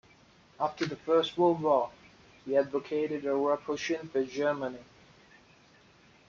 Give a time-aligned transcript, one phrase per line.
[0.59, 1.91] After the First World War,
[2.43, 4.79] he advocated a rapprochement with Germany.